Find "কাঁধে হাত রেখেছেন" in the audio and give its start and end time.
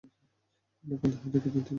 1.01-1.51